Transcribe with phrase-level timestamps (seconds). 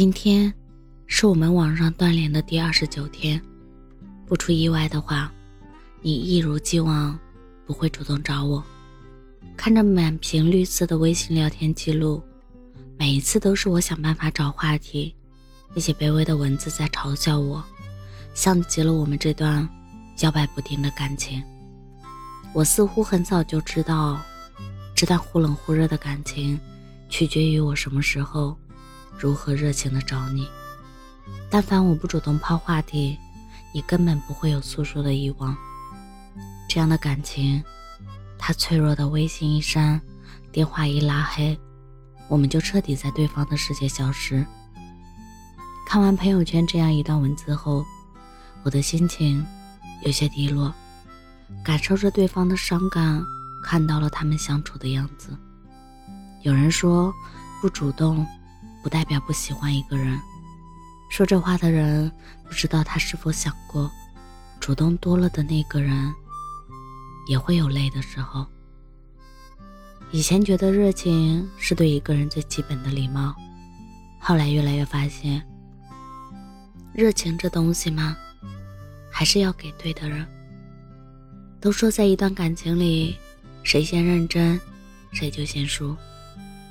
[0.00, 0.50] 今天
[1.06, 3.38] 是我们网上断联的第二十九天，
[4.26, 5.30] 不出意外的话，
[6.00, 7.18] 你一如既往
[7.66, 8.64] 不会主动找我。
[9.58, 12.22] 看着满屏绿色的微信聊天记录，
[12.98, 15.14] 每一次都是我想办法找话题，
[15.74, 17.62] 那些卑微的文字在嘲笑我，
[18.32, 19.68] 像极了我们这段
[20.20, 21.42] 摇摆不定的感情。
[22.54, 24.18] 我似乎很早就知道，
[24.96, 26.58] 这段忽冷忽热的感情，
[27.10, 28.56] 取决于我什么时候。
[29.18, 30.48] 如何热情的找你？
[31.50, 33.18] 但凡我不主动抛话题，
[33.72, 35.56] 你根本不会有诉说的欲望。
[36.68, 37.62] 这样的感情，
[38.38, 40.00] 他脆弱的微信一删，
[40.52, 41.58] 电话一拉黑，
[42.28, 44.46] 我们就彻底在对方的世界消失。
[45.86, 47.84] 看完朋友圈这样一段文字后，
[48.62, 49.44] 我的心情
[50.04, 50.72] 有些低落，
[51.64, 53.20] 感受着对方的伤感，
[53.64, 55.36] 看到了他们相处的样子。
[56.42, 57.12] 有人说，
[57.60, 58.24] 不主动。
[58.82, 60.18] 不代表不喜欢一个人。
[61.10, 62.10] 说这话的人
[62.44, 63.90] 不知道他是否想过，
[64.60, 66.14] 主动多了的那个人
[67.28, 68.46] 也会有累的时候。
[70.12, 73.34] 以前觉得热情是对一个人最基本的礼貌，
[74.20, 75.44] 后来越来越发现，
[76.92, 78.16] 热情这东西嘛，
[79.10, 80.26] 还是要给对的人。
[81.60, 83.16] 都说在一段感情里，
[83.62, 84.60] 谁先认真，
[85.12, 85.96] 谁就先输。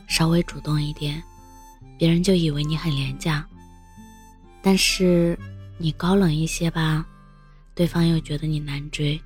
[0.07, 1.21] 稍微主动一点。
[1.99, 3.45] 别人就以为你很廉价，
[4.61, 5.37] 但是
[5.77, 7.05] 你高冷一些吧，
[7.75, 9.19] 对方又觉得你难追。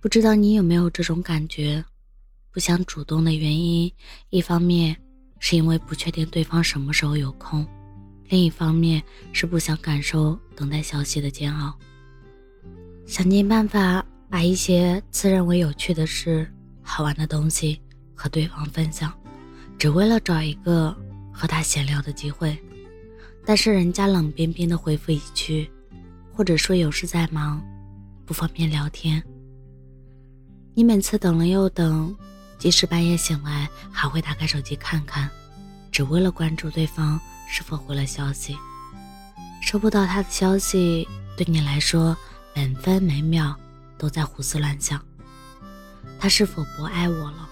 [0.00, 1.84] 不知道你有没有这种感觉？
[2.50, 3.92] 不想主动的原因，
[4.30, 4.96] 一方面
[5.38, 7.64] 是因为不确定对方什么时候有空，
[8.28, 9.00] 另一方面
[9.32, 11.72] 是不想感受等待消息的煎熬，
[13.06, 17.80] 想尽办法把一些自认为有趣的事、好玩的东西
[18.16, 19.16] 和对方分享，
[19.78, 20.92] 只为了找一个。
[21.40, 22.54] 和他闲聊的机会，
[23.46, 25.70] 但是人家冷冰冰的回复一句，
[26.34, 27.64] 或者说有事在忙，
[28.26, 29.22] 不方便聊天。
[30.74, 32.14] 你每次等了又等，
[32.58, 35.30] 即使半夜醒来，还会打开手机看看，
[35.90, 37.18] 只为了关注对方
[37.48, 38.54] 是否回了消息。
[39.62, 41.08] 收不到他的消息，
[41.38, 42.14] 对你来说
[42.54, 43.58] 每分每秒
[43.96, 45.02] 都在胡思乱想，
[46.18, 47.48] 他是否不爱我了？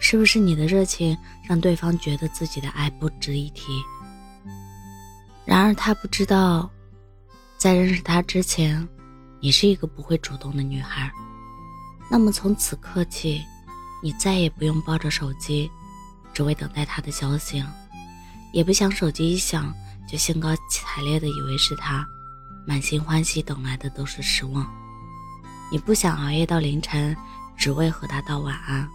[0.00, 1.16] 是不是你的热情
[1.46, 3.80] 让对方觉得自己的爱不值一提？
[5.44, 6.68] 然而他不知道，
[7.58, 8.88] 在认识他之前，
[9.40, 11.10] 你是一个不会主动的女孩。
[12.10, 13.40] 那么从此刻起，
[14.02, 15.70] 你再也不用抱着手机，
[16.32, 17.72] 只为等待他的消息了，
[18.52, 19.72] 也不想手机一响
[20.08, 22.04] 就兴高采烈的以为是他，
[22.66, 24.68] 满心欢喜等来的都是失望。
[25.70, 27.16] 你不想熬夜到凌晨，
[27.56, 28.88] 只为和他道晚安。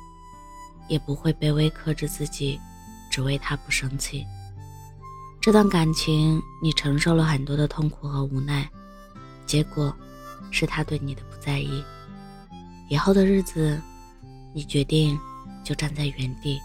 [0.87, 2.59] 也不会卑微克制自己，
[3.09, 4.25] 只为他不生气。
[5.41, 8.69] 这段感情，你承受了很多的痛苦和无奈，
[9.45, 9.95] 结果
[10.51, 11.83] 是他对你的不在意。
[12.89, 13.81] 以后的日子，
[14.53, 15.17] 你决定
[15.63, 16.59] 就站在原地。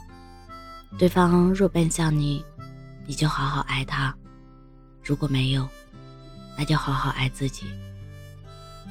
[0.98, 2.44] 对方若奔向你，
[3.06, 4.12] 你就好好爱他；
[5.02, 5.68] 如果没有，
[6.58, 7.66] 那就好好爱自己。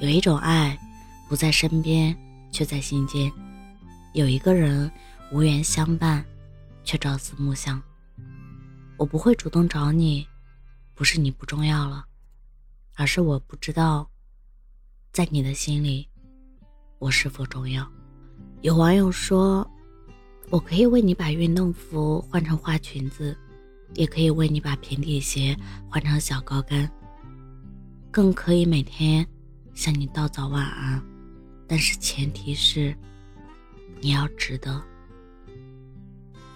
[0.00, 0.78] 有一种爱，
[1.28, 2.16] 不在身边，
[2.50, 3.30] 却在心间。
[4.12, 4.90] 有一个人。
[5.32, 6.24] 无缘相伴，
[6.82, 7.80] 却朝思暮想。
[8.96, 10.26] 我不会主动找你，
[10.92, 12.04] 不是你不重要了，
[12.96, 14.10] 而是我不知道，
[15.12, 16.08] 在你的心里，
[16.98, 17.88] 我是否重要。
[18.62, 19.64] 有网友说，
[20.50, 23.38] 我可以为你把运动服换成花裙子，
[23.94, 25.56] 也可以为你把平底鞋
[25.88, 26.90] 换成小高跟，
[28.10, 29.24] 更可以每天
[29.74, 31.00] 向你道早晚安。
[31.68, 32.92] 但是前提是，
[34.00, 34.84] 你要值得。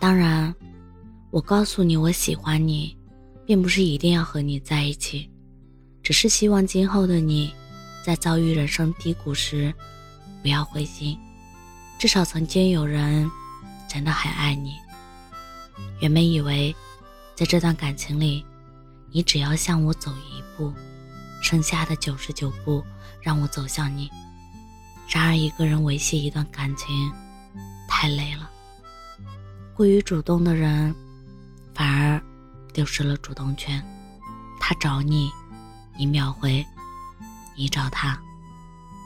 [0.04, 0.54] 当然，
[1.30, 2.94] 我告诉你我喜欢你，
[3.46, 5.30] 并不是一定要和你在一起，
[6.02, 7.50] 只是希望今后的你，
[8.04, 9.72] 在遭遇人生低谷时，
[10.42, 11.18] 不要灰心，
[11.98, 13.26] 至少曾经有人
[13.88, 14.74] 真的很爱你。
[16.00, 16.76] 原本以为，
[17.34, 18.44] 在这段感情里，
[19.10, 20.70] 你只要向我走一步，
[21.42, 22.84] 剩下的九十九步
[23.22, 24.10] 让我走向你。
[25.08, 27.10] 然而，一个人维系一段感情，
[27.88, 28.50] 太累了。
[29.76, 30.94] 过于主动的人，
[31.74, 32.22] 反而
[32.72, 33.84] 丢失了主动权。
[34.60, 35.28] 他找你，
[35.98, 36.64] 你秒回；
[37.56, 38.16] 你找他，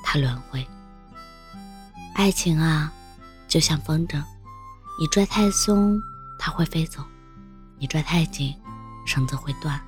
[0.05, 0.67] 他轮回。
[2.15, 2.93] 爱情啊，
[3.49, 4.23] 就像风筝，
[5.01, 5.99] 你拽太松，
[6.39, 7.01] 它会飞走；
[7.79, 8.55] 你拽太紧，
[9.07, 9.81] 绳子会断。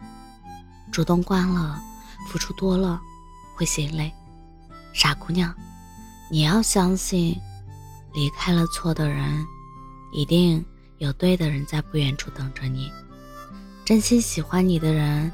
[0.90, 1.78] 主动惯了，
[2.26, 2.98] 付出多了，
[3.54, 4.10] 会心累。
[4.94, 5.54] 傻姑娘，
[6.30, 7.38] 你要相信，
[8.14, 9.44] 离开了错的人。
[10.12, 10.64] 一定
[10.98, 12.90] 有对的人在不远处等着你。
[13.84, 15.30] 真心喜欢你的人，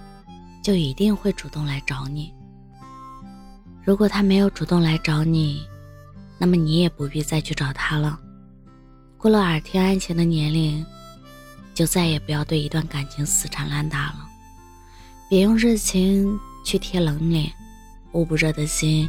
[0.63, 2.33] 就一定会主动来找你。
[3.85, 5.67] 如果他没有主动来找你，
[6.39, 8.19] 那么你也不必再去找他了。
[9.17, 10.85] 过了耳听爱情的年龄，
[11.75, 14.27] 就再也不要对一段感情死缠烂打了。
[15.29, 17.53] 别用热情去贴冷脸，
[18.13, 19.09] 捂不热的心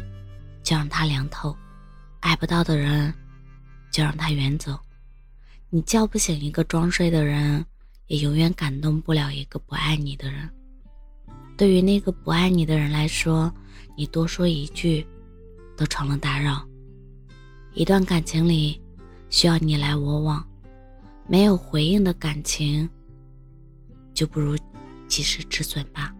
[0.62, 1.56] 就让它凉透。
[2.20, 3.14] 爱不到的人，
[3.92, 4.78] 就让他远走。
[5.70, 7.62] 你叫不醒一个装睡的人，
[8.06, 10.48] 也永远感动不了一个不爱你的人。
[11.58, 13.52] 对于那个不爱你的人来说，
[13.94, 15.06] 你多说一句，
[15.76, 16.66] 都成了打扰。
[17.74, 18.80] 一段感情里，
[19.28, 20.42] 需要你来我往，
[21.26, 22.88] 没有回应的感情，
[24.14, 24.56] 就不如
[25.06, 26.14] 及时止损吧。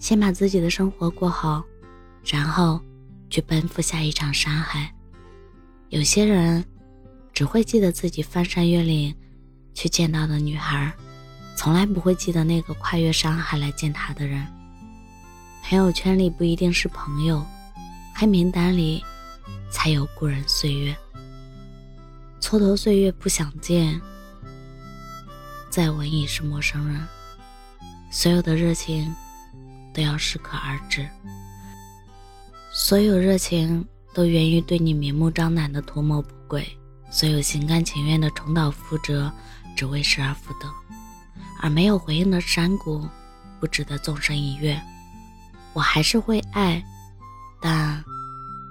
[0.00, 1.62] 先把自己的生活过好，
[2.24, 2.80] 然后
[3.30, 4.92] 去奔赴下一场山海。
[5.90, 6.64] 有些人
[7.32, 9.14] 只会记得自己翻山越岭
[9.74, 10.92] 去见到的女孩，
[11.56, 14.46] 从来不会记得那个跨越山海来见他的人。
[15.62, 17.44] 朋友圈里不一定是朋友，
[18.14, 19.04] 黑名单里
[19.70, 20.96] 才有故人岁月。
[22.40, 24.00] 蹉跎岁月不想见，
[25.70, 27.06] 再吻已是陌生人。
[28.10, 29.14] 所有的热情
[29.92, 31.08] 都要适可而止，
[32.72, 33.86] 所有热情。
[34.14, 36.66] 都源于对你明目张胆的图谋不轨，
[37.10, 39.30] 所有心甘情愿的重蹈覆辙，
[39.76, 40.70] 只为失而复得，
[41.60, 43.08] 而没有回应的山谷，
[43.58, 44.80] 不值得纵身一跃。
[45.72, 46.82] 我还是会爱，
[47.60, 48.04] 但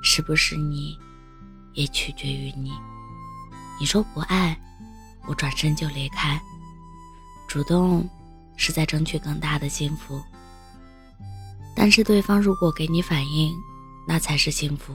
[0.03, 0.97] 是不是你，
[1.73, 2.71] 也取决于你。
[3.79, 4.57] 你说不爱，
[5.27, 6.39] 我转身就离开。
[7.47, 8.07] 主动
[8.55, 10.21] 是在争取更大的幸福，
[11.75, 13.55] 但是对方如果给你反应，
[14.07, 14.93] 那才是幸福。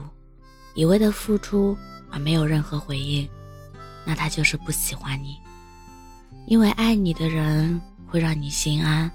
[0.75, 1.77] 一味的付出
[2.13, 3.27] 而没有任何回应，
[4.05, 5.39] 那他就是不喜欢你。
[6.45, 9.09] 因为爱你的人会让你心安，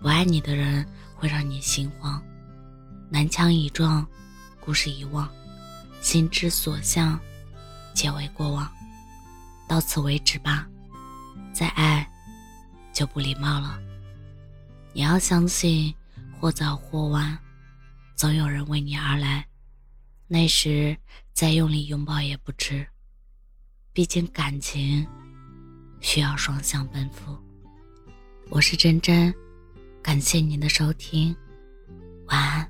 [0.00, 0.84] 不爱你的人
[1.14, 2.20] 会让你心慌。
[3.10, 4.06] 南墙已撞，
[4.60, 5.28] 故事已忘，
[6.00, 7.20] 心之所向，
[7.92, 8.66] 皆为过往。
[9.68, 10.66] 到此为止吧，
[11.52, 12.08] 再爱
[12.94, 13.78] 就不礼貌了。
[14.94, 15.94] 你要相信，
[16.40, 17.38] 或早或晚，
[18.16, 19.46] 总有人为你而来。
[20.26, 20.96] 那时
[21.38, 22.84] 再用力拥抱也不迟，
[23.92, 25.06] 毕竟感情
[26.00, 27.38] 需要双向奔赴。
[28.50, 29.32] 我是真真，
[30.02, 31.36] 感谢您的收听，
[32.26, 32.68] 晚安。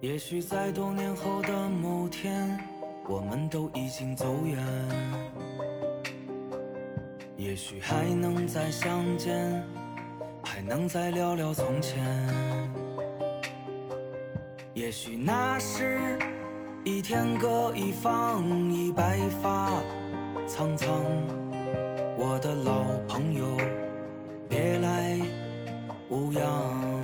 [0.00, 2.56] 也许在多年后的某天，
[3.08, 4.64] 我们都已经走远。
[7.36, 9.60] 也许还能再相见，
[10.40, 12.04] 还能再聊聊从前。
[14.72, 16.16] 也许那时
[16.84, 19.68] 一天各一方，已白发
[20.46, 20.88] 苍苍。
[22.16, 23.44] 我的老朋友，
[24.48, 25.18] 别来
[26.08, 26.97] 无恙。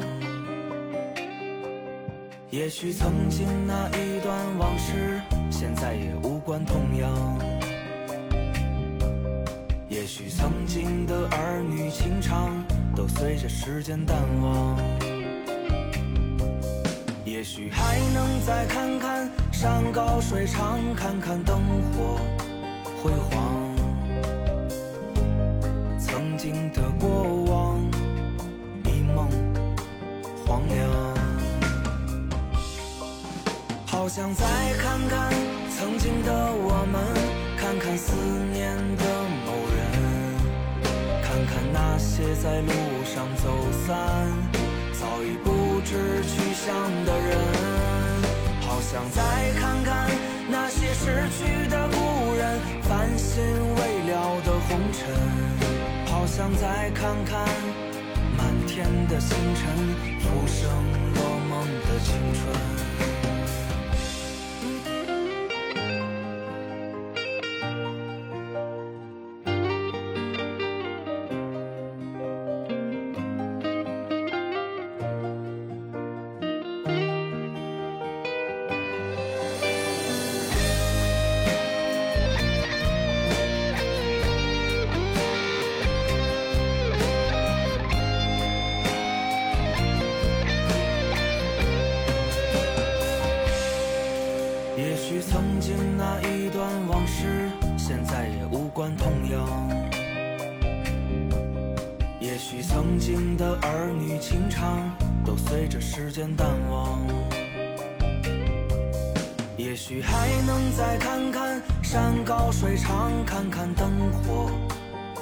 [2.55, 5.21] 也许曾经那一段往事，
[5.51, 7.11] 现在也无关痛痒。
[9.89, 12.53] 也许曾经的儿女情长，
[12.95, 14.79] 都随着时间淡忘。
[17.25, 22.21] 也许还能再看看山高水长，看看灯火
[23.03, 23.75] 辉煌。
[25.99, 27.44] 曾经的过往，
[34.15, 34.47] 想再
[34.79, 35.29] 看看
[35.77, 37.03] 曾经的我们，
[37.59, 38.15] 看看思
[38.53, 39.05] 念的
[39.45, 39.83] 某人，
[41.21, 42.71] 看看那些在路
[43.03, 43.51] 上走
[43.85, 44.31] 散，
[44.93, 46.71] 早已不知去向
[47.05, 47.35] 的人。
[48.61, 49.21] 好想再
[49.59, 50.09] 看看
[50.49, 55.11] 那些逝去的故人，繁星未了的红尘。
[56.07, 57.49] 好想再看看
[58.39, 59.75] 满天的星辰，
[60.21, 60.71] 浮生
[61.17, 61.99] 若梦的
[106.15, 107.01] 间淡忘，
[109.57, 114.49] 也许还能再看看山高水长，看看灯火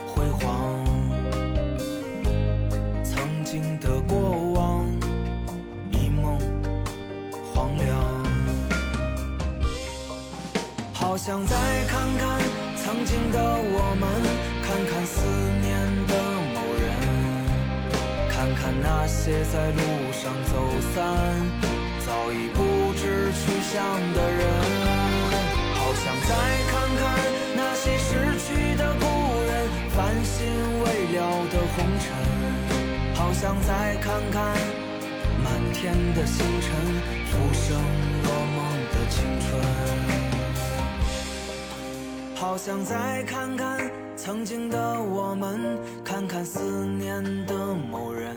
[0.06, 0.84] 辉煌。
[3.02, 4.84] 曾经的过往
[5.92, 6.38] 一梦
[7.54, 7.88] 荒凉，
[10.92, 11.56] 好想再
[11.86, 12.38] 看看
[12.76, 14.06] 曾经的我们。
[14.62, 15.20] 看看思
[15.60, 15.61] 念，
[18.54, 19.80] 看那些在路
[20.12, 20.52] 上走
[20.94, 20.96] 散、
[22.06, 23.42] 早已不知去
[23.72, 23.82] 向
[24.14, 24.40] 的人，
[25.74, 26.30] 好想再
[26.70, 27.02] 看看
[27.56, 29.04] 那些逝去的故
[29.46, 29.50] 人，
[29.96, 30.36] 繁星
[30.84, 31.18] 未了
[31.50, 32.04] 的红尘，
[33.14, 34.40] 好想再看看
[35.42, 36.70] 满天的星辰，
[37.30, 37.64] 浮生
[38.22, 38.58] 若梦
[38.92, 39.50] 的青春。
[42.34, 45.58] 好想再看看曾经的我们，
[46.04, 47.54] 看看思念的
[47.90, 48.36] 某人，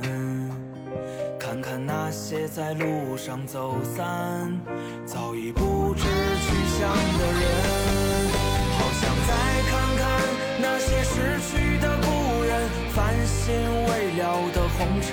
[1.40, 4.52] 看看那些在路上走散、
[5.06, 6.48] 早已不知去
[6.80, 7.46] 向的人。
[8.78, 9.32] 好想再
[9.70, 10.04] 看看
[10.60, 11.14] 那些逝
[11.52, 12.08] 去的故
[12.44, 12.52] 人，
[12.94, 13.54] 繁星
[13.86, 15.12] 未了的红尘。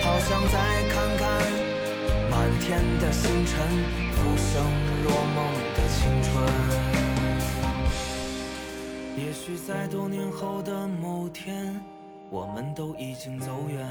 [0.00, 0.56] 好想再
[0.88, 1.26] 看看
[2.30, 3.54] 满天的星辰，
[4.12, 4.64] 浮生
[5.04, 5.36] 若梦
[5.74, 7.07] 的青春。
[9.18, 11.74] 也许在多年后的某天
[12.30, 13.84] 我们都已经走远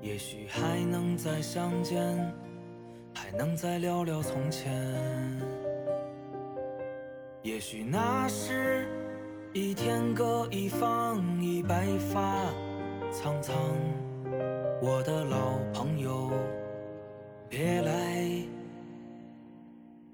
[0.00, 2.00] 也许还能再相见
[3.14, 4.72] 还能再聊聊从前。
[7.42, 8.88] 也许那时
[9.52, 12.34] 已天各一方已白发
[13.12, 13.54] 苍苍
[14.82, 16.30] 我的老朋友
[17.48, 18.26] 别来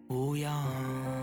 [0.08, 1.19] 无恙。